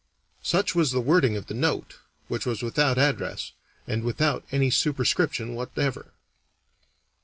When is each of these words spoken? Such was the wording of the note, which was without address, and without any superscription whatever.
Such 0.41 0.73
was 0.73 0.89
the 0.89 0.99
wording 0.99 1.37
of 1.37 1.45
the 1.45 1.53
note, 1.53 1.99
which 2.27 2.43
was 2.47 2.63
without 2.63 2.97
address, 2.97 3.51
and 3.85 4.01
without 4.01 4.43
any 4.51 4.71
superscription 4.71 5.53
whatever. 5.53 6.13